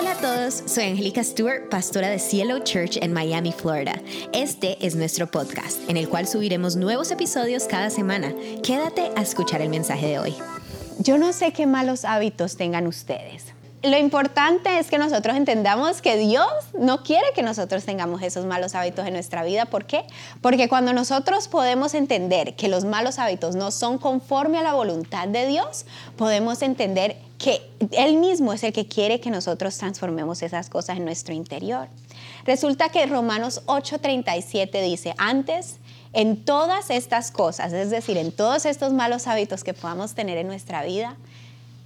[0.00, 4.00] Hola a todos, soy Angélica Stewart, pastora de Cielo Church en Miami, Florida.
[4.32, 8.32] Este es nuestro podcast, en el cual subiremos nuevos episodios cada semana.
[8.62, 10.34] Quédate a escuchar el mensaje de hoy.
[11.00, 13.52] Yo no sé qué malos hábitos tengan ustedes.
[13.82, 16.46] Lo importante es que nosotros entendamos que Dios
[16.78, 19.64] no quiere que nosotros tengamos esos malos hábitos en nuestra vida.
[19.64, 20.04] ¿Por qué?
[20.42, 25.28] Porque cuando nosotros podemos entender que los malos hábitos no son conforme a la voluntad
[25.28, 25.86] de Dios,
[26.18, 31.06] podemos entender que Él mismo es el que quiere que nosotros transformemos esas cosas en
[31.06, 31.88] nuestro interior.
[32.44, 35.78] Resulta que Romanos 8:37 dice, antes
[36.12, 40.48] en todas estas cosas, es decir, en todos estos malos hábitos que podamos tener en
[40.48, 41.16] nuestra vida,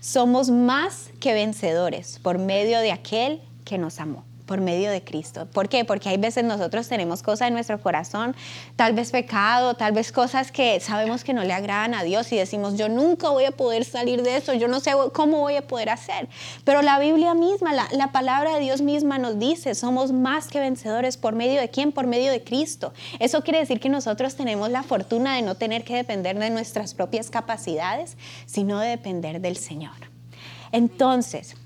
[0.05, 5.47] somos más que vencedores por medio de aquel que nos amó por medio de Cristo.
[5.53, 5.85] ¿Por qué?
[5.85, 8.35] Porque hay veces nosotros tenemos cosas en nuestro corazón,
[8.77, 12.37] tal vez pecado, tal vez cosas que sabemos que no le agradan a Dios y
[12.37, 15.67] decimos, yo nunca voy a poder salir de eso, yo no sé cómo voy a
[15.67, 16.29] poder hacer.
[16.65, 20.61] Pero la Biblia misma, la, la palabra de Dios misma nos dice, somos más que
[20.61, 21.93] vencedores por medio de quién?
[21.93, 22.93] Por medio de Cristo.
[23.19, 26.95] Eso quiere decir que nosotros tenemos la fortuna de no tener que depender de nuestras
[26.95, 30.15] propias capacidades, sino de depender del Señor.
[30.73, 31.57] Entonces,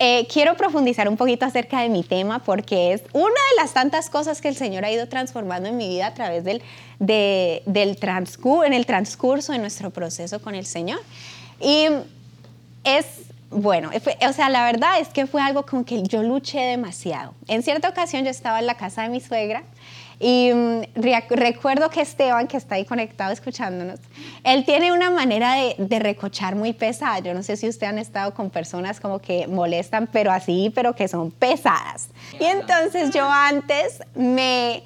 [0.00, 4.08] eh, quiero profundizar un poquito acerca de mi tema porque es una de las tantas
[4.10, 6.62] cosas que el Señor ha ido transformando en mi vida a través del,
[6.98, 11.00] del transcurso, en el transcurso de nuestro proceso con el Señor.
[11.60, 11.86] Y
[12.84, 13.06] es,
[13.50, 13.90] bueno,
[14.28, 17.34] o sea, la verdad es que fue algo con que yo luché demasiado.
[17.48, 19.64] En cierta ocasión yo estaba en la casa de mi suegra
[20.20, 20.82] y mm,
[21.30, 24.00] recuerdo que Esteban, que está ahí conectado escuchándonos,
[24.42, 27.20] él tiene una manera de, de, recochar muy pesada.
[27.20, 30.94] Yo no sé si ustedes han estado con personas como que molestan, pero así, pero
[30.94, 32.08] que son pesadas.
[32.40, 34.82] Y entonces yo antes me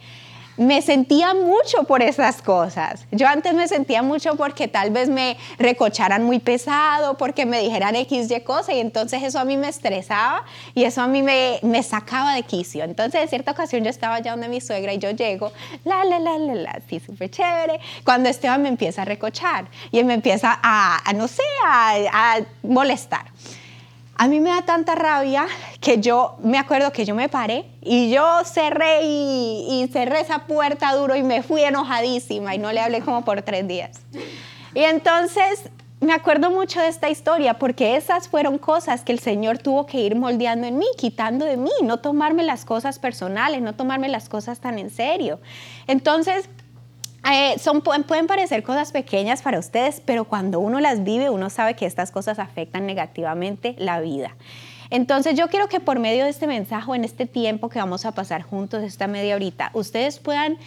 [0.56, 3.06] me sentía mucho por esas cosas.
[3.10, 7.96] Yo antes me sentía mucho porque tal vez me recocharan muy pesado, porque me dijeran
[7.96, 11.58] X, Y cosa, y entonces eso a mí me estresaba y eso a mí me,
[11.62, 12.84] me sacaba de quicio.
[12.84, 15.52] Entonces, en cierta ocasión yo estaba allá donde mi suegra y yo llego,
[15.84, 20.04] la, la, la, la, la, sí, súper chévere, cuando Esteban me empieza a recochar y
[20.04, 23.26] me empieza a, no sé, a molestar.
[24.16, 25.46] A mí me da tanta rabia
[25.80, 30.94] que yo me acuerdo que yo me paré y yo cerré y, cerré esa puerta
[30.94, 34.00] duro y me fui enojadísima y no le hablé como por tres días.
[34.74, 39.58] Y entonces me acuerdo mucho de esta historia porque esas fueron cosas que el Señor
[39.58, 43.74] tuvo que ir moldeando en mí, quitando de mí, no tomarme las cosas personales, no
[43.74, 45.40] tomarme las cosas tan en serio.
[45.86, 46.48] Entonces,
[47.30, 51.74] eh, son, pueden parecer cosas pequeñas para ustedes, pero cuando uno las vive, uno sabe
[51.74, 54.34] que estas cosas afectan negativamente la vida.
[54.90, 58.12] Entonces yo quiero que por medio de este mensaje, en este tiempo que vamos a
[58.12, 60.58] pasar juntos, esta media horita, ustedes puedan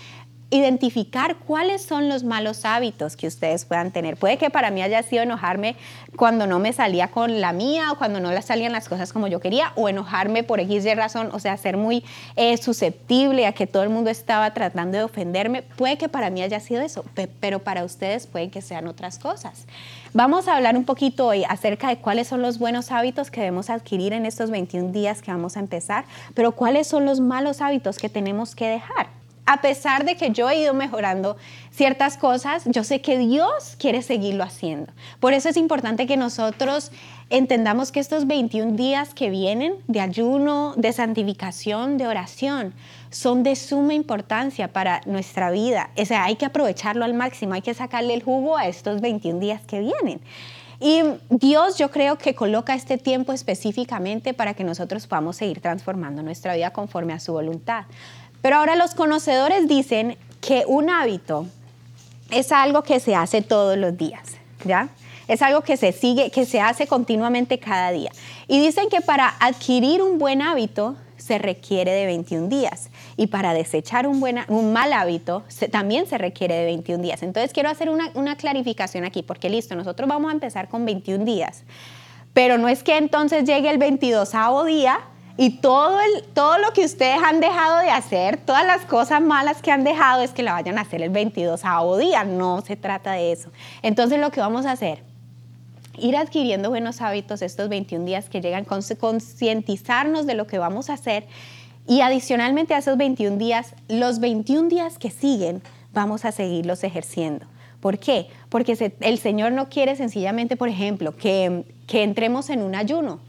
[0.51, 4.15] identificar cuáles son los malos hábitos que ustedes puedan tener.
[4.15, 5.75] Puede que para mí haya sido enojarme
[6.15, 9.39] cuando no me salía con la mía o cuando no salían las cosas como yo
[9.39, 12.03] quería o enojarme por X y razón, o sea, ser muy
[12.35, 15.63] eh, susceptible a que todo el mundo estaba tratando de ofenderme.
[15.63, 17.03] Puede que para mí haya sido eso,
[17.39, 19.65] pero para ustedes puede que sean otras cosas.
[20.13, 23.69] Vamos a hablar un poquito hoy acerca de cuáles son los buenos hábitos que debemos
[23.69, 27.97] adquirir en estos 21 días que vamos a empezar, pero cuáles son los malos hábitos
[27.97, 31.37] que tenemos que dejar a pesar de que yo he ido mejorando
[31.71, 34.91] ciertas cosas, yo sé que Dios quiere seguirlo haciendo.
[35.19, 36.91] Por eso es importante que nosotros
[37.29, 42.73] entendamos que estos 21 días que vienen de ayuno, de santificación, de oración,
[43.09, 45.89] son de suma importancia para nuestra vida.
[45.97, 49.39] O sea, hay que aprovecharlo al máximo, hay que sacarle el jugo a estos 21
[49.39, 50.21] días que vienen.
[50.79, 56.21] Y Dios yo creo que coloca este tiempo específicamente para que nosotros podamos seguir transformando
[56.21, 57.85] nuestra vida conforme a su voluntad.
[58.45, 61.47] Pero ahora los conocedores dicen que un hábito
[62.29, 64.89] es algo que se hace todos los días, ¿ya?
[65.27, 68.11] Es algo que se sigue, que se hace continuamente cada día.
[68.47, 73.55] Y dicen que para adquirir un buen hábito se requiere de 21 días y para
[73.55, 75.41] desechar un, un mal hábito
[75.71, 77.23] también se requiere de 21 días.
[77.23, 81.25] Entonces quiero hacer una, una clarificación aquí, porque listo, nosotros vamos a empezar con 21
[81.25, 81.63] días,
[82.33, 84.29] pero no es que entonces llegue el 22
[84.67, 84.99] día
[85.37, 89.61] y todo, el, todo lo que ustedes han dejado de hacer, todas las cosas malas
[89.61, 91.61] que han dejado es que la vayan a hacer el 22
[91.99, 92.23] día.
[92.23, 93.49] No se trata de eso.
[93.81, 95.03] Entonces lo que vamos a hacer,
[95.97, 100.93] ir adquiriendo buenos hábitos estos 21 días que llegan, concientizarnos de lo que vamos a
[100.93, 101.27] hacer
[101.85, 105.61] y adicionalmente a esos 21 días, los 21 días que siguen,
[105.93, 107.45] vamos a seguirlos ejerciendo.
[107.81, 108.27] ¿Por qué?
[108.47, 113.19] Porque el Señor no quiere sencillamente, por ejemplo, que, que entremos en un ayuno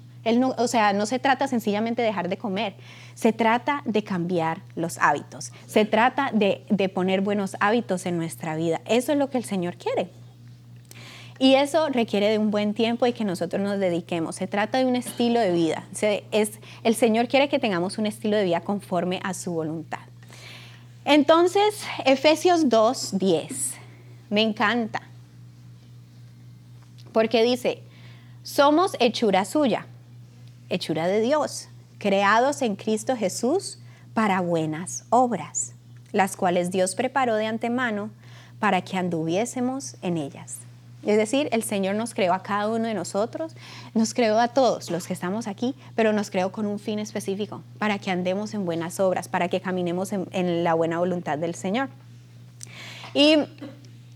[0.57, 2.75] o sea, no se trata sencillamente de dejar de comer,
[3.15, 8.81] se trata de cambiar los hábitos, se trata de, poner buenos hábitos en nuestra vida.
[8.87, 10.09] Eso es lo que el Señor quiere.
[11.39, 14.37] Y eso requiere de un buen tiempo y que nosotros nos dediquemos.
[14.37, 15.85] Se trata de un estilo de vida.
[16.33, 16.53] es,
[16.83, 20.01] el Señor quiere que tengamos un estilo de vida conforme a su voluntad.
[21.05, 23.75] Entonces, Efesios 2, 10.
[24.31, 25.03] Me encanta.
[27.13, 27.83] Porque dice,
[28.43, 29.87] somos hechura suya,
[30.69, 31.69] hechura de Dios,
[31.99, 33.79] creados en Cristo Jesús
[34.15, 35.73] para buenas obras,
[36.13, 38.11] las cuales Dios preparó de antemano
[38.59, 40.59] para que anduviésemos en ellas.
[41.07, 43.55] Es decir, el Señor nos creó a cada uno de nosotros,
[43.95, 47.63] nos creó a todos los que estamos aquí, pero nos creó con un fin específico,
[47.79, 51.91] para que andemos en buenas obras, para que caminemos en, la buena voluntad del Señor.
[53.15, 53.37] Y,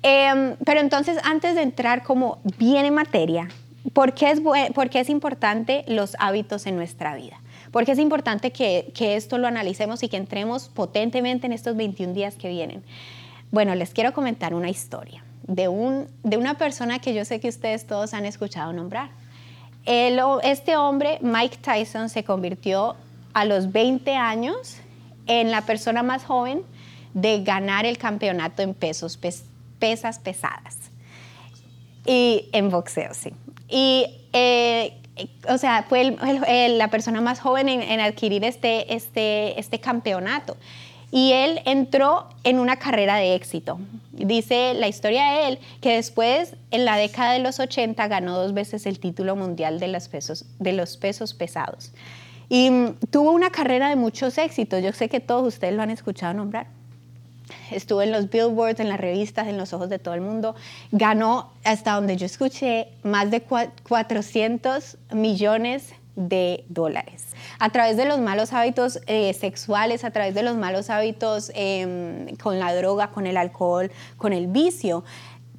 [0.02, 3.48] em, pero entonces, antes de entrar como bien en materia,
[3.92, 4.40] ¿por qué, es,
[4.74, 7.40] ¿por qué es importante los hábitos en nuestra vida?
[7.70, 12.14] Porque es importante que, que esto lo analicemos y que entremos potentemente en estos 21
[12.14, 12.82] días que vienen.
[13.50, 17.48] Bueno, les quiero comentar una historia de, un, de una persona que yo sé que
[17.48, 19.10] ustedes todos han escuchado nombrar.
[19.84, 22.96] este hombre, Mike Tyson, se convirtió
[23.32, 24.76] a los 20 años
[25.26, 26.62] en la persona más joven
[27.14, 29.18] de ganar el campeonato en pesos,
[29.78, 30.76] pesas pesadas.
[32.06, 33.32] Y en boxeo, sí.
[33.70, 34.94] Y, eh,
[35.48, 36.16] o sea, fue
[36.70, 40.56] la persona más joven en, en adquirir este, este, este campeonato
[41.12, 43.80] y él entró en una carrera de éxito.
[44.12, 48.54] Dice la historia de él que después, en la década de los 80, ganó dos
[48.54, 51.92] veces el título mundial de los pesos, de los pesos pesados.
[52.48, 54.82] Y mm, tuvo una carrera de muchos éxitos.
[54.82, 56.68] Yo sé que todos ustedes lo han escuchado nombrar.
[57.70, 60.54] Estuvo en los billboards, en las revistas, en los ojos de todo el mundo.
[60.92, 67.28] Ganó, hasta donde yo escuché, más de 400 millones de dólares.
[67.58, 72.36] A través de los malos hábitos eh, sexuales, a través de los malos hábitos em,
[72.36, 75.04] con la droga, con el alcohol, con el vicio,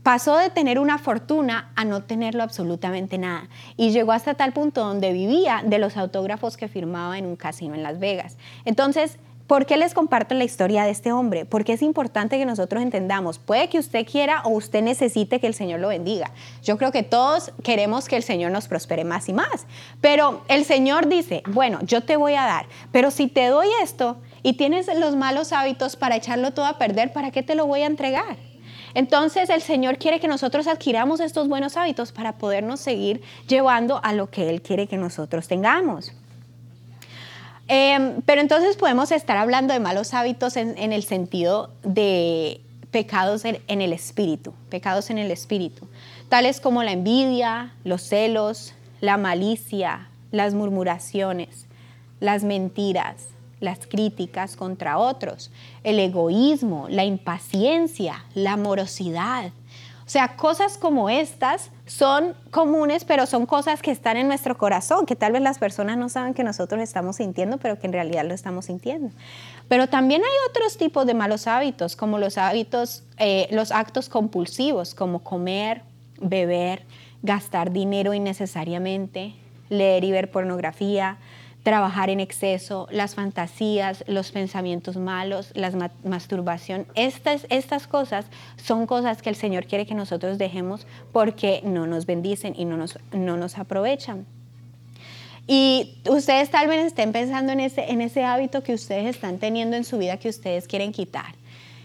[0.04, 3.50] pasó de tener una fortuna a no tenerlo absolutamente nada.
[3.78, 7.76] Y llegó hasta tal punto donde vivía de los autógrafos que firmaba en un casino
[7.76, 8.38] en Las Vegas.
[8.66, 9.18] Entonces,
[9.52, 11.44] ¿Por qué les comparto la historia de este hombre?
[11.44, 15.54] Porque es importante que nosotros entendamos, puede que usted quiera o usted necesite que el
[15.54, 16.32] Señor lo bendiga.
[16.64, 19.66] Yo creo que todos queremos que el Señor nos prospere más y más,
[20.00, 24.16] pero el Señor dice, bueno, yo te voy a dar, pero si te doy esto
[24.42, 27.82] y tienes los malos hábitos para echarlo todo a perder, ¿para qué te lo voy
[27.82, 28.38] a entregar?
[28.94, 34.14] Entonces el Señor quiere que nosotros adquiramos estos buenos hábitos para podernos seguir llevando a
[34.14, 36.14] lo que Él quiere que nosotros tengamos.
[37.74, 42.60] Em, pero entonces podemos estar hablando de malos hábitos en, el sentido de
[42.92, 45.88] pecados en, en, el espíritu, pecados en el espíritu,
[46.28, 51.68] tales como la envidia, los celos, la malicia, las murmuraciones,
[52.20, 53.28] las mentiras,
[53.62, 55.50] las críticas contra otros,
[55.86, 59.54] el egoísmo, la impaciencia, la morosidad,
[60.12, 65.16] sea, cosas como estas son comunes, pero son cosas que están en nuestro corazón, que
[65.16, 68.34] tal vez las personas no saben que nosotros estamos sintiendo, pero que en realidad lo
[68.34, 69.10] estamos sintiendo.
[69.70, 74.96] Pero también hay otros tipos de malos hábitos, como los hábitos, eh, los actos compulsivos,
[74.96, 75.84] como comer,
[76.20, 76.84] beber,
[77.22, 79.34] gastar dinero innecesariamente,
[79.70, 81.20] leer y ver pornografía,
[81.64, 86.88] trabajar en exceso, las fantasías, los pensamientos malos, la masturbación.
[86.96, 88.26] Estas, estas cosas
[88.58, 92.78] son cosas que el Señor quiere que nosotros dejemos porque no nos bendicen y no
[92.78, 94.26] nos, no nos aprovechan.
[95.48, 99.76] Y ustedes tal vez estén pensando en ese, en ese hábito que ustedes están teniendo
[99.76, 101.36] en su vida que ustedes quieren quitar.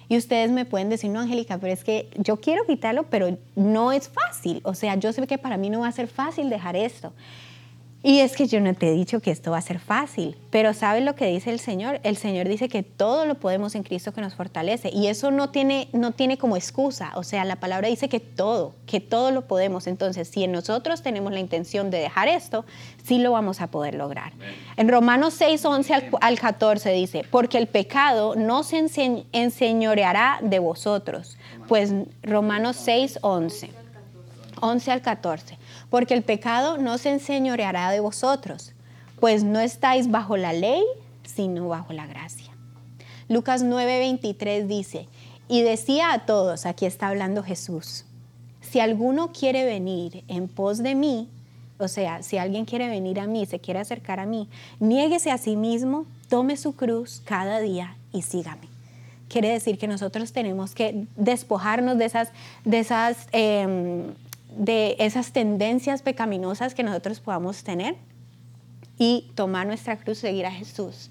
[0.09, 3.93] Y ustedes me pueden decir, no, Angélica, pero es que yo quiero quitarlo, pero no
[3.93, 4.61] es fácil.
[4.63, 7.13] O sea, yo sé que para mí no va a ser fácil dejar esto.
[8.03, 10.75] Y es que yo no te he dicho que esto va a ser fácil, pero
[10.75, 11.99] ¿sabes lo que dice el Señor?
[12.05, 15.51] El Señor dice que todo lo podemos en Cristo que nos fortalece y eso no
[15.51, 19.49] tiene, no tiene como excusa, o sea, la palabra dice que todo, que todo lo
[19.49, 19.87] podemos.
[19.89, 22.65] Entonces, si en nosotros tenemos la intención de dejar esto,
[23.03, 24.33] sí lo vamos a poder lograr.
[24.77, 28.87] En Romanos 6, 11 al, al 14 dice, porque el pecado no se
[29.33, 33.86] enseñoreará de vosotros, pues Romanos 6, 11.
[34.61, 35.59] 11 al 14
[35.91, 38.73] porque el pecado no se enseñoreará de vosotros,
[39.21, 40.83] pues no estáis bajo la ley,
[41.25, 42.53] sino bajo la gracia.
[43.29, 45.09] Lucas 9:23 dice,
[45.49, 48.05] y decía a todos, aquí está hablando Jesús,
[48.61, 51.29] si alguno quiere venir en pos de mí,
[51.79, 54.49] o sea, si alguien quiere venir a mí, se quiere acercar a mí,
[54.81, 58.69] niéguese a sí mismo, tome su cruz cada día y sígame.
[59.29, 62.31] Quiere decir que nosotros tenemos que despojarnos de esas,
[62.65, 64.15] de esas em,
[64.57, 67.97] de esas tendencias pecaminosas que nosotros podamos tener
[68.99, 71.11] y tomar nuestra cruz, seguir a Jesús.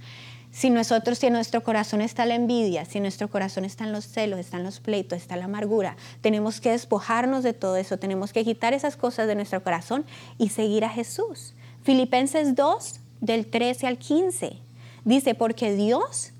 [0.51, 4.05] si nosotros, si en nuestro corazón está la envidia, si en nuestro corazón están los
[4.05, 8.45] celos, están los pleitos, está la amargura, tenemos que despojarnos de todo eso, tenemos que
[8.45, 10.05] quitar esas cosas de nuestro corazón
[10.37, 11.53] y seguir a Jesús.
[11.83, 14.57] Filipenses 2, del 13 al 15,
[15.03, 16.31] dice, porque Dios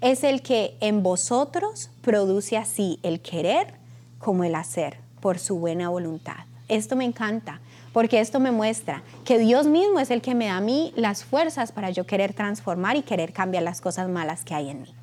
[0.00, 3.74] es el que en vosotros produce así el querer
[4.20, 6.44] como el hacer por su buena voluntad.
[6.68, 7.58] Esto me encanta,
[7.94, 11.24] porque esto me muestra que Dios mismo es el que me da a mí las
[11.24, 14.94] fuerzas para yo querer transformar y querer cambiar las cosas malas que hay en mí.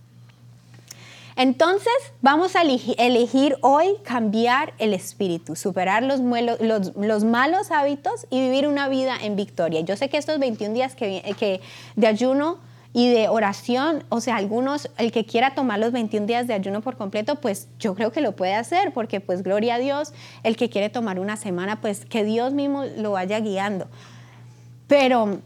[1.36, 8.68] Entonces vamos a elegir hoy cambiar el espíritu, superar los, los, malos hábitos y vivir
[8.68, 9.82] una vida en victoria.
[9.82, 11.62] Yo sé que estos 21 días que
[11.96, 12.60] de ayuno
[12.93, 16.81] y de oración, o sea, algunos, el que quiera tomar los 21 días de ayuno
[16.81, 20.57] por completo, pues yo creo que lo puede hacer, porque pues gloria a Dios, el
[20.57, 23.88] que quiere tomar una semana, pues que Dios mismo lo vaya guiando.
[24.88, 25.39] Pero,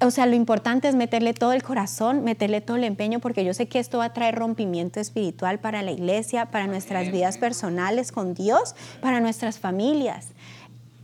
[0.00, 3.54] o sea, lo importante es meterle todo el corazón, meterle todo el empeño, porque yo
[3.54, 8.10] sé que esto va a traer rompimiento espiritual para la iglesia, para nuestras vidas personales
[8.10, 10.30] con Dios, para nuestras familias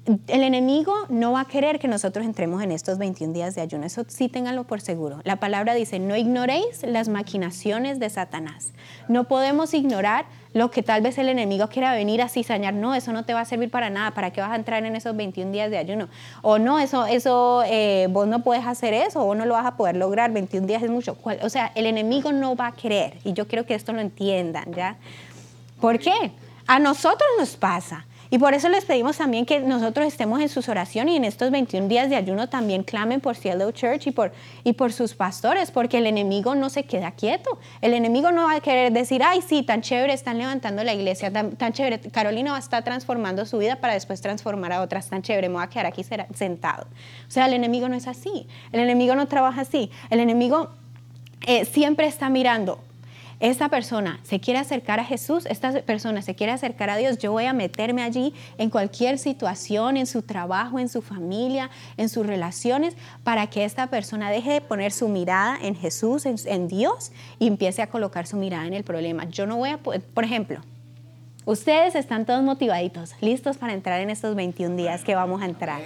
[0.06, 3.84] el enemigo no va a querer que nosotros entremos en estos 21 días de ayuno.
[3.84, 5.20] Eso sí ténganlo por seguro.
[5.24, 8.72] La palabra dice, no ignoréis las maquinaciones de Satanás.
[9.08, 12.72] No podemos ignorar lo que tal vez el enemigo quiera venir a cizañar.
[12.72, 14.12] No, eso no te va a servir para nada.
[14.12, 16.08] ¿Para qué vas a entrar en esos 21 días de ayuno?
[16.42, 19.76] O no, eso, eso eh, vos no puedes hacer eso, o no lo vas a
[19.76, 20.30] poder lograr.
[20.32, 21.16] 21 días es mucho.
[21.42, 23.18] O sea, el enemigo no va a querer.
[23.24, 24.96] Y yo quiero que esto lo entiendan, ¿ya?
[25.80, 26.30] ¿Por qué?
[26.68, 28.06] A nosotros nos pasa.
[28.36, 31.50] Y por eso les pedimos también que nosotros estemos en sus oraciones y en estos
[31.50, 34.30] 21 días de ayuno también clamen por Cielo Church y por,
[34.62, 37.58] y por sus pastores, porque el enemigo no se queda quieto.
[37.80, 41.32] El enemigo no va a querer decir, ay, sí, tan chévere, están levantando la iglesia,
[41.32, 45.22] tan, chévere, Carolina va a estar transformando su vida para después transformar a otras, tan
[45.22, 46.88] chévere, me voy a quedar aquí sentado.
[47.26, 50.72] O sea, el enemigo no es así, el enemigo no trabaja así, el enemigo
[51.46, 52.80] eh, siempre está mirando
[53.38, 57.32] esta persona se quiere acercar a Jesús, esta persona se quiere acercar a Dios, yo
[57.32, 62.26] voy a meterme allí en cualquier situación, en su trabajo, en su familia, en sus
[62.26, 67.46] relaciones, para que esta persona deje de poner su mirada en Jesús, en, Dios, y
[67.46, 69.24] empiece a colocar su mirada en el problema.
[69.26, 70.60] Yo no voy a, por ejemplo,
[71.44, 75.80] Ustedes están todos motivaditos, listos para entrar en estos 21 días que vamos a entrar.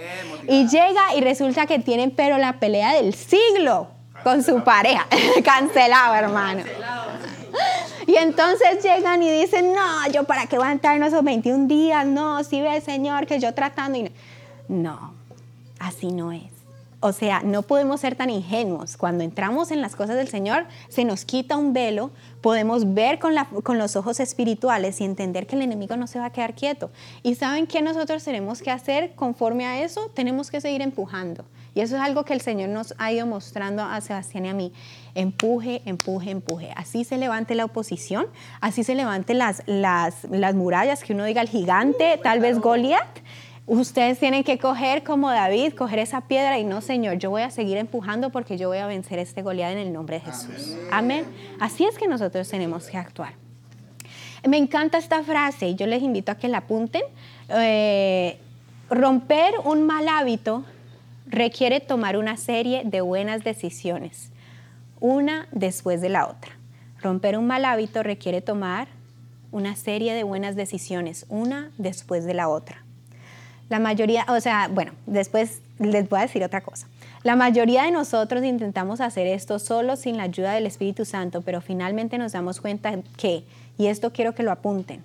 [0.47, 3.87] Y llega y resulta que tienen pero la pelea del siglo
[4.23, 5.05] con su pareja.
[5.43, 6.63] Cancelado, hermano.
[8.07, 11.67] Y entonces llegan y dicen, no, yo para qué voy a entrar en esos 21
[11.67, 13.99] días, no, si ve, Señor, que yo tratando.
[13.99, 14.11] Y
[14.67, 15.13] no,
[15.79, 16.43] así no es.
[17.03, 18.95] O sea, no podemos ser tan ingenuos.
[18.95, 23.33] Cuando entramos en las cosas del Señor, se nos quita un velo, podemos ver con,
[23.63, 26.91] con, los ojos espirituales y entender que el enemigo no se va a quedar quieto.
[27.23, 30.11] ¿Y saben qué nosotros tenemos que hacer conforme a eso?
[30.13, 31.43] Tenemos que seguir empujando.
[31.73, 34.53] Y eso es algo que el Señor nos ha ido mostrando a Sebastián y a
[34.53, 34.73] mí.
[35.15, 36.73] Empuje, empuje, empuje.
[36.75, 38.27] Así se levante la oposición,
[38.59, 43.19] así se levanten las, las, las murallas, que uno diga el gigante, tal vez Goliat
[43.67, 47.51] Ustedes tienen que coger como David, coger esa piedra y no, Señor, yo voy a
[47.51, 50.75] seguir empujando porque yo voy a vencer este Goliat en el nombre de Jesús.
[50.91, 51.25] Amén.
[51.59, 53.33] Así es que nosotros tenemos que actuar.
[54.45, 57.03] Me encanta esta frase y yo les invito a que la apunten.
[57.49, 58.39] Eh,
[58.89, 60.65] romper un mal hábito
[61.31, 64.29] requiere tomar una serie de buenas decisiones,
[64.99, 66.51] una después de la otra.
[67.01, 68.89] Romper un mal hábito requiere tomar
[69.51, 72.83] una serie de buenas decisiones, una después de la otra.
[73.69, 76.87] La mayoría, o sea, bueno, después les voy a decir otra cosa.
[77.23, 81.61] La mayoría de nosotros intentamos hacer esto solo sin la ayuda del Espíritu Santo, pero
[81.61, 83.45] finalmente nos damos cuenta que,
[83.77, 85.01] y esto quiero que lo apunten,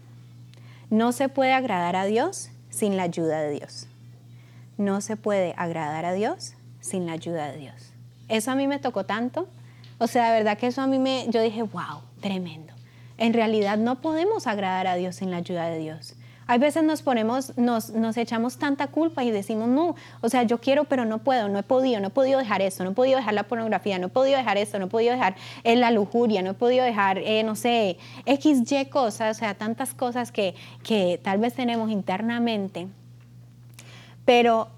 [0.90, 3.86] no se puede agradar a Dios sin la ayuda de Dios.
[4.78, 7.92] No se puede agradar a Dios sin la ayuda de Dios.
[8.28, 9.48] Eso a mí me tocó tanto.
[9.98, 12.72] O sea, de verdad que eso a mí me, yo dije, wow, tremendo.
[13.18, 16.14] En realidad no podemos agradar a Dios sin la ayuda de Dios.
[16.48, 20.58] Hay veces nos ponemos, nos, nos, echamos tanta culpa y decimos, no, o sea, yo
[20.60, 23.16] quiero, pero no puedo, no he podido, no he podido dejar esto, no he podido
[23.16, 26.42] dejar la pornografía, no he podido dejar esto, no he podido dejar eh, la lujuria,
[26.42, 30.54] no he podido dejar, eh, no sé, X, Y cosas, o sea, tantas cosas que,
[30.84, 32.86] que tal vez tenemos internamente.
[34.26, 34.68] Pero,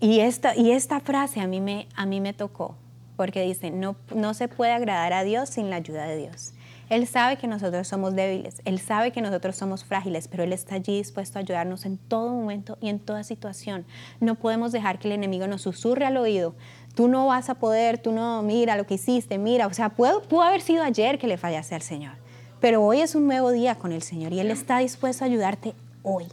[0.00, 2.74] y esta, y esta frase a mí, me, a mí me tocó,
[3.16, 6.52] porque dice, no, no se puede agradar a Dios sin la ayuda de Dios.
[6.90, 10.74] Él sabe que nosotros somos débiles, Él sabe que nosotros somos frágiles, pero Él está
[10.74, 13.86] allí dispuesto a ayudarnos en todo momento y en toda situación.
[14.20, 16.54] No podemos dejar que el enemigo nos susurre al oído.
[16.94, 20.22] Tú no vas a poder, tú no, mira lo que hiciste, mira, o sea, pudo,
[20.22, 22.16] pudo haber sido ayer que le fallase al Señor,
[22.60, 25.74] pero hoy es un nuevo día con el Señor y Él está dispuesto a ayudarte
[26.02, 26.26] hoy.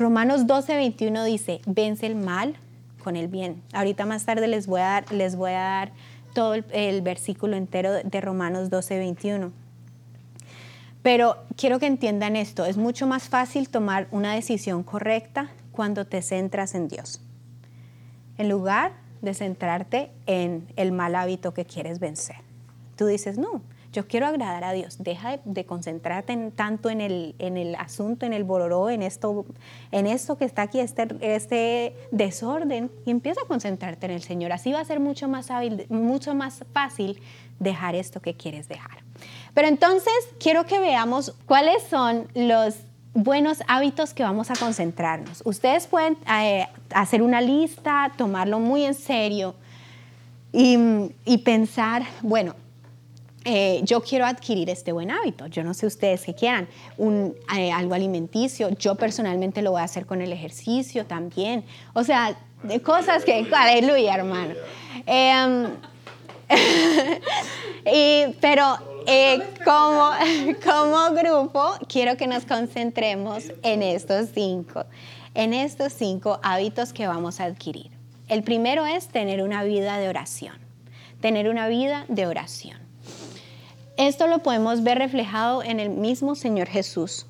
[0.00, 2.56] Romanos 12, 21 dice, vence el mal
[3.04, 3.62] con el bien.
[3.74, 5.92] Ahorita más tarde les voy a dar, les voy a dar
[6.32, 9.52] todo el, versículo entero de Romanos 12, 21.
[11.02, 16.22] Pero quiero que entiendan esto, es mucho más fácil tomar una decisión correcta cuando te
[16.22, 17.20] centras en Dios,
[18.38, 22.36] en lugar de centrarte en el mal hábito que quieres vencer.
[22.96, 23.60] Tú dices, no,
[23.92, 24.98] yo quiero agradar a Dios.
[24.98, 29.44] Deja de, concentrarte en, tanto en el, en el asunto, en el bororó, en esto,
[29.90, 34.52] en esto que está aquí, este, este desorden, y empieza a concentrarte en el Señor.
[34.52, 37.20] Así va a ser mucho más, hábil, mucho más fácil
[37.58, 39.02] dejar esto que quieres dejar.
[39.54, 42.76] Pero entonces quiero que veamos cuáles son los
[43.12, 45.42] buenos hábitos que vamos a concentrarnos.
[45.44, 49.56] Ustedes pueden eh, hacer una lista, tomarlo muy en serio
[50.52, 50.78] y,
[51.24, 52.54] y pensar, bueno,
[53.44, 55.46] eh, yo quiero adquirir este buen hábito.
[55.46, 56.68] Yo no sé ustedes que quieran,
[57.56, 58.68] eh, algo alimenticio.
[58.70, 61.64] Yo personalmente lo voy a hacer con el ejercicio también.
[61.94, 64.54] O sea, de cosas que, aleluya, hermano.
[65.06, 65.70] Em,
[68.40, 70.10] pero eh, como,
[70.64, 74.84] como grupo, quiero que nos concentremos en estos cinco,
[75.34, 77.90] en estos cinco hábitos que vamos a adquirir.
[78.28, 80.58] El primero es tener una vida de oración.
[81.20, 82.89] Tener una vida de oración.
[84.00, 87.26] Esto lo podemos ver reflejado en el mismo Señor Jesús,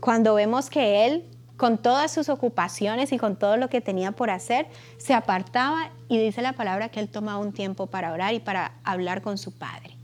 [0.00, 1.24] cuando vemos que Él,
[1.56, 6.18] con todas sus ocupaciones y con todo lo que tenía por hacer, se apartaba y
[6.18, 9.50] dice la palabra que Él tomaba un tiempo para orar y para hablar con su
[9.50, 9.96] Padre.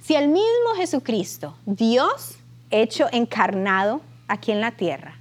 [0.00, 2.36] Si el mismo Jesucristo, Dios
[2.70, 5.18] hecho encarnado aquí en la tierra,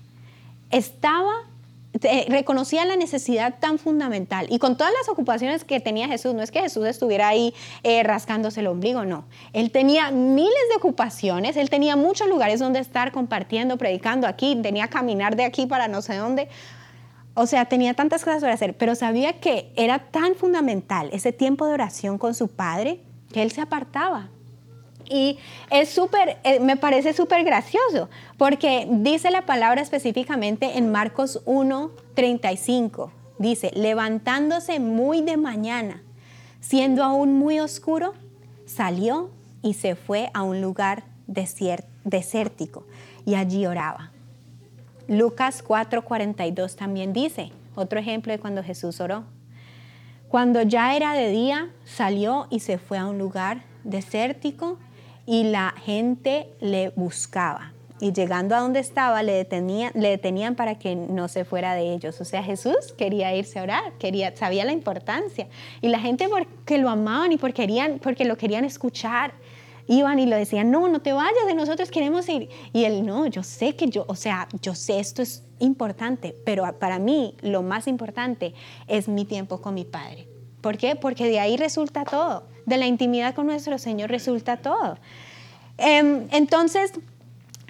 [0.72, 1.34] estaba
[2.28, 6.52] reconocía la necesidad tan fundamental y con todas las ocupaciones que tenía Jesús, no es
[6.52, 7.54] que Jesús estuviera ahí
[7.84, 9.26] eh, rascándose el ombligo, no.
[9.54, 14.88] Él tenía miles de ocupaciones, él tenía muchos lugares donde estar compartiendo, predicando aquí, tenía
[14.88, 16.48] que caminar de aquí para no sé dónde.
[17.34, 21.66] O sea, tenía tantas cosas por hacer, pero sabía que era tan fundamental ese tiempo
[21.66, 24.30] de oración con su padre que él se apartaba
[25.10, 25.40] y
[25.72, 31.92] es súper, eh, me parece súper gracioso, porque dice la palabra específicamente en Marcos 1,
[32.14, 33.12] 35.
[33.38, 36.04] Dice, levantándose muy de mañana,
[36.60, 38.14] siendo aún muy oscuro,
[38.66, 42.86] salió y se fue a un lugar desértico
[43.26, 44.12] y allí oraba.
[45.08, 49.24] Lucas 4:42 también dice, otro ejemplo de cuando Jesús oró.
[50.28, 54.78] Cuando ya era de día, salió y se fue a un lugar desértico
[55.30, 57.74] y la gente le buscaba.
[58.02, 61.94] Y llegando a donde estaba, le detenían, le detenían para que no se fuera de
[61.94, 62.20] ellos.
[62.20, 65.48] O sea, Jesús quería irse a orar, quería, sabía la importancia.
[65.82, 69.34] Y la gente porque lo amaban y porque, querían, porque lo querían escuchar,
[69.86, 72.50] iban y le decían, no, no te vayas de nosotros, queremos ir.
[72.74, 76.64] Y él, no, yo sé que yo, o sea, yo sé esto es importante, pero
[76.80, 78.56] para mí lo más importante
[78.88, 80.29] es mi tiempo con mi Padre.
[80.62, 80.96] ¿Por qué?
[80.96, 82.44] Porque de ahí resulta todo.
[82.66, 84.98] De la intimidad con nuestro Señor resulta todo.
[85.78, 86.92] Em, entonces,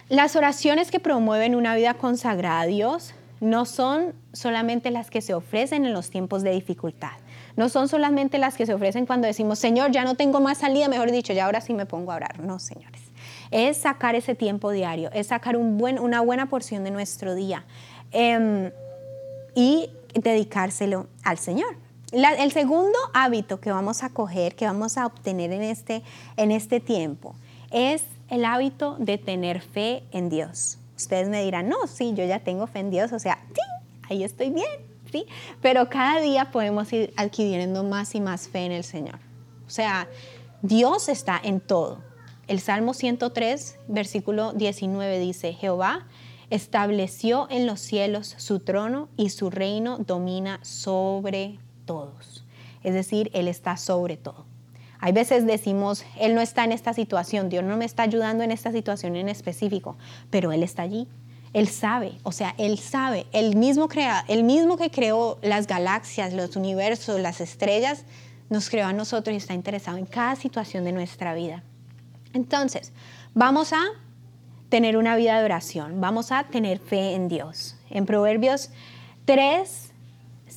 [0.09, 5.33] las oraciones que promueven una vida consagrada a Dios no son solamente las que se
[5.33, 7.11] ofrecen en los tiempos de dificultad.
[7.55, 10.87] No son solamente las que se ofrecen cuando decimos, Señor, ya no tengo más salida,
[10.87, 12.39] mejor dicho, ya ahora sí me pongo a orar.
[12.39, 13.01] No, señores.
[13.51, 17.65] Es sacar ese tiempo diario, es sacar una buena porción de nuestro día
[18.11, 18.71] em,
[19.55, 25.51] y dedicárselo al Señor el segundo hábito que vamos a coger, que vamos a obtener
[25.51, 26.03] en este,
[26.37, 27.35] en este tiempo,
[27.71, 30.77] es el hábito de tener fe en Dios.
[30.95, 33.61] Ustedes me dirán, no, sí, yo ya tengo fe en Dios, o sea, sí,
[34.09, 34.67] ahí estoy bien,
[35.11, 35.25] sí,
[35.61, 39.19] pero cada día podemos ir adquiriendo más y más fe en el Señor.
[39.67, 40.07] O sea,
[40.61, 42.01] Dios está en todo.
[42.47, 46.07] El Salmo 103, versículo 19 dice, Jehová
[46.49, 52.45] estableció en los cielos su trono y su reino domina sobre todos.
[52.83, 54.45] Es decir, Él está sobre todo.
[54.99, 58.51] Hay veces decimos, Él no está en esta situación, Dios no me está ayudando en
[58.51, 59.97] esta situación en específico,
[60.29, 61.07] pero Él está allí.
[61.51, 66.31] Él sabe, o sea, Él sabe, el mismo, crea, el mismo que creó las galaxias,
[66.31, 68.03] los universos, las estrellas,
[68.51, 71.63] nos creó a nosotros y está interesado en cada situación de nuestra vida.
[72.33, 72.91] Entonces,
[73.33, 73.81] vamos a
[74.69, 77.75] tener una vida de oración, vamos a tener fe en Dios.
[77.89, 78.69] En Proverbios
[79.25, 79.89] 3,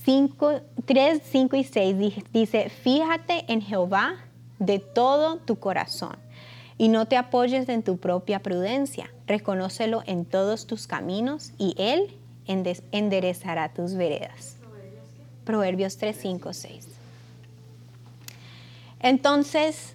[0.04, 1.96] 5, 3, 5 y 6
[2.32, 4.16] dice, fíjate en Jehová
[4.58, 6.16] de todo tu corazón
[6.78, 9.10] y no te apoyes en tu propia prudencia.
[9.26, 12.16] Reconócelo en todos tus caminos y Él
[12.46, 14.56] enderezará tus veredas.
[15.44, 16.88] Proverbios 3, 5, 6.
[19.00, 19.94] Entonces,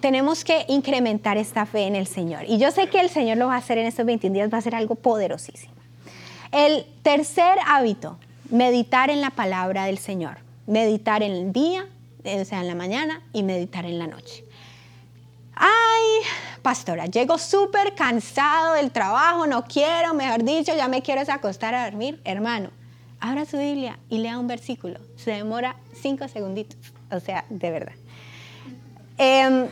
[0.00, 2.44] tenemos que incrementar esta fe en el Señor.
[2.46, 4.58] Y yo sé que el Señor lo va a hacer en estos 21 días, va
[4.58, 5.74] a ser algo poderosísimo.
[6.52, 8.18] El tercer hábito
[8.50, 11.86] meditar en la palabra del Señor, meditar en el día,
[12.24, 14.44] o sea, en la mañana y meditar en la noche.
[15.54, 16.26] Ay,
[16.62, 21.84] pastora, llego súper cansado del trabajo, no quiero, mejor dicho, ya me quiero acostar a
[21.84, 22.20] dormir.
[22.24, 22.70] Hermano,
[23.20, 25.00] abra su Biblia y lea un versículo.
[25.16, 26.78] Se demora cinco segunditos.
[27.10, 27.94] O sea, de verdad.
[29.16, 29.66] Em,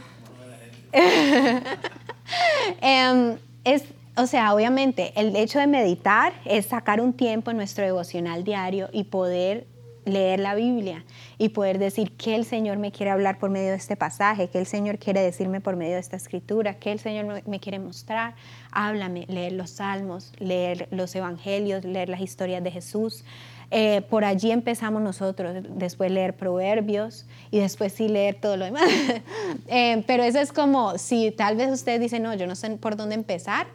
[2.81, 3.85] em, es,
[4.17, 8.89] o sea, obviamente, el hecho de meditar es sacar un tiempo en nuestro devocional diario
[8.93, 9.67] y poder
[10.07, 11.05] leer la Biblia
[11.37, 14.59] y poder decir que el Señor me quiere hablar por medio de este pasaje, que
[14.59, 18.35] el Señor quiere decirme por medio de esta escritura, que el Señor me quiere mostrar.
[18.71, 23.25] Háblame, leer los salmos, leer los evangelios, leer las historias de Jesús.
[23.73, 28.85] Eh, por allí empezamos nosotros, después leer proverbios y después sí leer todo lo demás.
[29.69, 32.95] Eh, pero eso es como, si tal vez usted dice, no, yo no sé por
[32.97, 33.67] dónde empezar,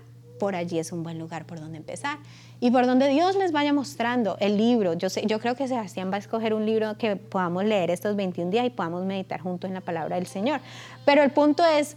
[0.41, 2.17] por allí es un buen lugar por donde empezar.
[2.59, 4.93] Y por donde Dios les vaya mostrando el libro.
[4.93, 8.15] Yo, sé, yo creo que Sebastián va a escoger un libro que podamos leer estos
[8.15, 10.59] 21 días y podamos meditar juntos en la palabra del Señor.
[11.05, 11.95] Pero el punto es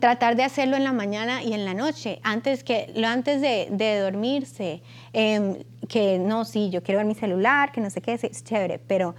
[0.00, 4.80] tratar de hacerlo en la mañana y en la noche, antes, que, antes de, dormirse.
[5.12, 8.78] Em, que no, sí, yo quiero ver mi celular, que no sé qué, es chévere,
[8.78, 9.14] pero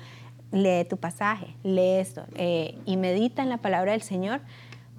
[0.51, 4.41] lee tu pasaje, lee esto eh, y medita en la palabra del Señor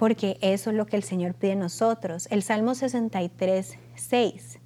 [0.02, 2.26] porque eso es lo que el Señor pide a nosotros.
[2.32, 4.58] El Salmo 63, 6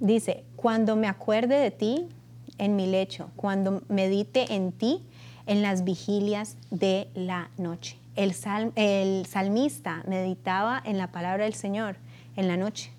[0.00, 2.08] dice, cuando me acuerde de ti
[2.58, 5.06] en mi lecho, cuando medite en ti
[5.46, 7.96] en las vigilias de la noche.
[8.16, 8.34] El,
[8.74, 11.98] el salmista meditaba en la palabra del Señor
[12.34, 12.90] en la noche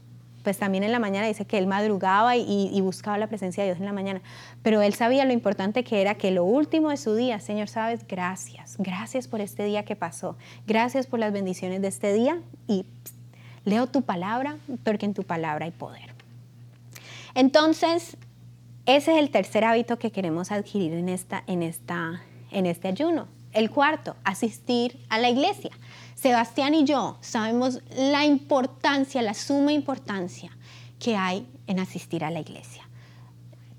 [0.48, 3.80] pues también en la mañana dice que él madrugaba y, buscaba la presencia de Dios
[3.80, 4.22] en la mañana,
[4.64, 8.08] pero él sabía lo importante que era que lo último de su día, Señor, sabes,
[8.08, 12.86] gracias, gracias por este día que pasó, gracias por las bendiciones de este día y
[13.66, 14.56] leo tu palabra
[14.86, 16.14] porque en tu palabra hay poder.
[17.36, 18.16] Entonces,
[18.86, 23.28] ese es el tercer hábito que queremos adquirir en, esta, en, esta, en este ayuno.
[23.58, 25.72] El cuarto, asistir a la iglesia.
[26.14, 30.52] Sebastián y yo sabemos la importancia, la suma importancia
[31.00, 32.88] que hay en asistir a la iglesia.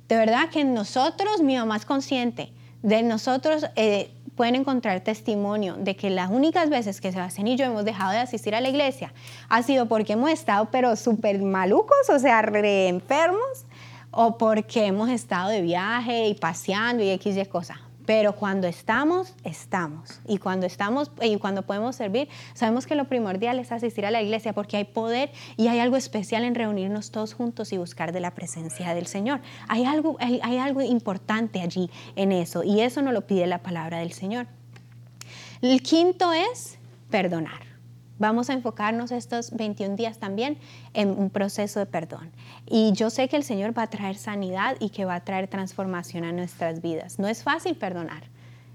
[0.09, 5.95] De verdad que nosotros, mi mamá es consciente, de nosotros eh, pueden encontrar testimonio de
[5.95, 9.15] que las únicas veces que Sebastián y yo hemos dejado de asistir a la iglesia
[9.49, 13.65] ha sido porque hemos estado pero súper malucos, o sea, re enfermos,
[14.11, 17.79] o porque hemos estado de viaje y paseando y X y cosas.
[18.09, 20.23] Pero cuando estamos, estamos.
[20.27, 24.23] Y cuando estamos y cuando podemos servir, sabemos que lo primordial es asistir a la
[24.23, 28.21] iglesia porque hay poder y hay algo especial en reunirnos todos juntos y buscar de
[28.21, 29.43] la presencia del Señor.
[29.69, 33.99] Hay algo, hay, algo importante allí en eso y eso nos lo pide la palabra
[33.99, 34.47] del Señor.
[35.61, 36.79] El quinto es
[37.11, 37.61] perdonar.
[38.19, 40.59] Vamos a enfocarnos estos 21 días también
[40.93, 42.31] en un proceso de perdón.
[42.67, 45.49] Y yo sé que el Señor va a traer sanidad y que va a traer
[45.49, 47.19] transformación a nuestras vidas.
[47.19, 48.25] No es fácil perdonar.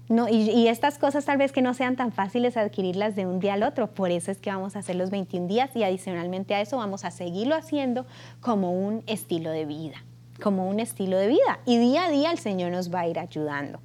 [0.08, 3.54] No, y, estas cosas tal vez que no sean tan fáciles adquirirlas de un día
[3.54, 3.86] al otro.
[3.88, 7.04] Por eso es que vamos a hacer los 21 días y adicionalmente a eso vamos
[7.04, 8.06] a seguirlo haciendo
[8.40, 10.04] como un estilo de vida.
[10.42, 11.60] Como un estilo de vida.
[11.64, 13.80] Y día a día el Señor nos va a ir ayudando.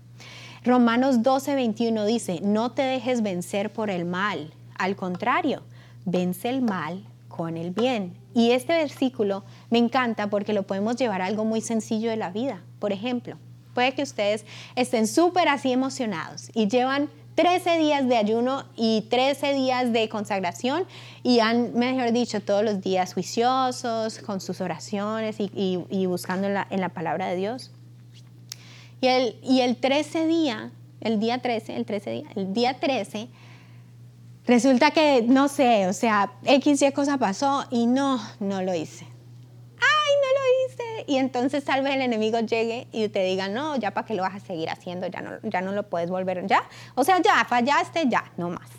[0.66, 5.62] Romanos 12, 21 dice, no te dejes vencer por el mal, al contrario,
[6.06, 8.18] vence el mal con el bien.
[8.34, 12.32] Y este versículo me encanta porque lo podemos llevar a algo muy sencillo de la
[12.32, 12.62] vida.
[12.80, 13.38] Por ejemplo,
[13.74, 19.54] puede que ustedes estén súper así emocionados y llevan 13 días de ayuno y 13
[19.54, 20.84] días de consagración
[21.24, 26.90] y han, mejor dicho, todos los días juiciosos con sus oraciones y, buscando en la,
[26.90, 27.72] palabra de Dios.
[29.00, 33.30] Y el, y el 13 día, el día 13, el 13 día, el día 13
[34.50, 39.06] Resulta que, no sé, o sea, X y cosa pasó y no, no lo hice.
[39.06, 41.06] ¡Ay, no lo hice!
[41.06, 44.24] Y entonces tal vez el enemigo llegue y te diga, no, ya para qué lo
[44.24, 46.64] vas a seguir haciendo, ya no, ya no lo puedes volver, ya.
[46.96, 48.72] O sea, ya, fallaste, ya, no más.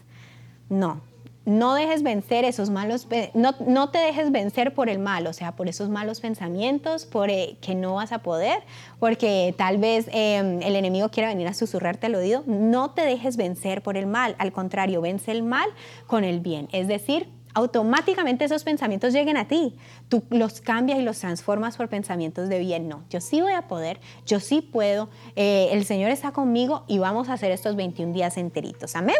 [0.68, 1.02] No,
[1.46, 5.56] no dejes vencer esos malos, no, no, te dejes vencer por el mal, o sea,
[5.56, 8.62] por esos malos pensamientos, por eh, que no vas a poder,
[8.98, 12.44] porque tal vez em, el enemigo quiera venir a susurrarte al oído.
[12.46, 15.68] No te dejes vencer por el mal, al contrario, vence el mal
[16.06, 16.68] con el bien.
[16.72, 19.76] Es decir, automáticamente esos pensamientos lleguen a ti.
[20.08, 22.86] Tú los cambias y los transformas por pensamientos de bien.
[22.86, 26.98] No, yo sí voy a poder, yo sí puedo, eh, el Señor está conmigo y
[26.98, 28.94] vamos a hacer estos 21 días enteritos.
[28.94, 29.16] Amén.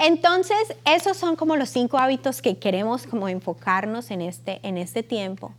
[0.00, 5.02] Entonces, esos son como los cinco hábitos que queremos como enfocarnos en este, en este
[5.02, 5.52] tiempo.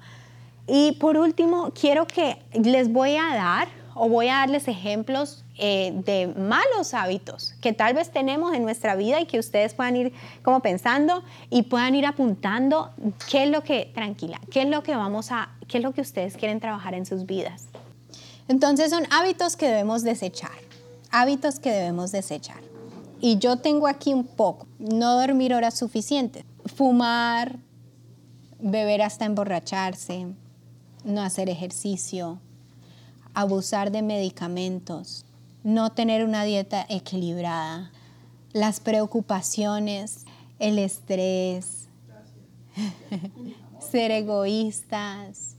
[0.68, 5.92] Y por último, quiero que les voy a dar o voy a darles ejemplos eh,
[6.06, 10.14] de malos hábitos que tal vez tenemos en nuestra vida y que ustedes puedan ir
[10.44, 12.92] como pensando y puedan ir apuntando
[13.30, 16.02] qué es lo que, tranquila, qué es lo que vamos a, qué es lo que
[16.02, 17.68] ustedes quieren trabajar en sus vidas.
[18.48, 20.52] Entonces son hábitos que debemos desechar
[21.12, 22.71] hábitos que debemos desechar.
[23.24, 24.66] Y yo tengo aquí un poco.
[24.80, 26.44] No dormir horas suficientes.
[26.66, 27.60] Fumar,
[28.60, 30.28] beber hasta emborracharse,
[31.04, 32.40] no hacer ejercicio,
[33.36, 35.24] abusar de medicamentos,
[35.64, 37.92] no tener una dieta equilibrada,
[38.54, 40.26] las preocupaciones,
[40.58, 41.88] el estrés,
[43.92, 45.56] ser egoístas,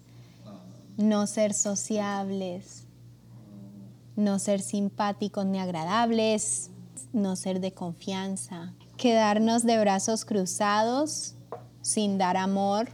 [0.96, 2.86] no ser sociables,
[4.16, 6.71] no ser simpáticos ni agradables,
[7.12, 11.34] no ser de confianza, quedarnos de brazos cruzados
[11.82, 12.88] sin dar amor,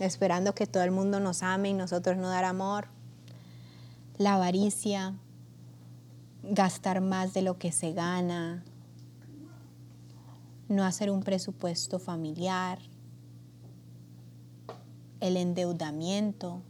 [0.00, 2.88] esperando que todo el mundo nos ame y nosotros no dar amor,
[4.18, 5.14] la avaricia,
[6.42, 8.64] gastar más de lo que se gana,
[10.68, 12.78] no hacer un presupuesto familiar,
[15.20, 16.60] el endeudamiento,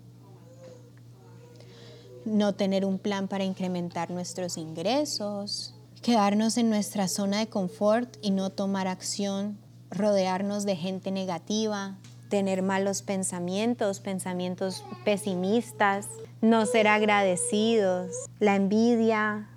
[2.24, 8.30] no tener un plan para incrementar nuestros ingresos, quedarnos en nuestra zona de confort y
[8.30, 9.58] no tomar acción,
[9.90, 11.96] rodearnos de gente negativa,
[12.28, 16.08] tener malos pensamientos, pensamientos pesimistas,
[16.40, 19.48] no ser agradecidos, la envidia,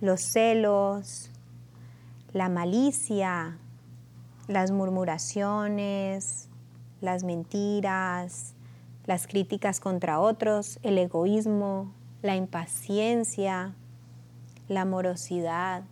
[0.00, 1.30] los celos,
[2.32, 3.58] la malicia,
[4.46, 6.48] las murmuraciones,
[7.00, 8.54] las mentiras,
[9.06, 11.92] las críticas contra otros, el egoísmo,
[12.22, 13.74] la impaciencia,
[14.70, 15.82] la morosidad,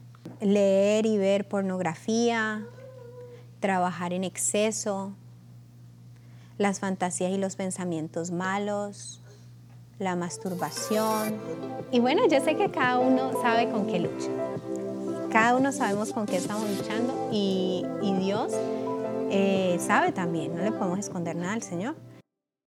[0.40, 2.64] leer y ver pornografía,
[3.58, 5.12] trabajar en exceso,
[6.58, 9.20] las fantasías y los pensamientos malos,
[9.98, 11.34] la masturbación.
[11.90, 14.30] Y bueno, yo sé que cada uno sabe con qué lucha.
[15.32, 17.84] Cada uno sabemos con qué estamos luchando y,
[18.20, 18.52] Dios
[19.30, 21.96] eh, sabe también, no le podemos esconder nada al Señor.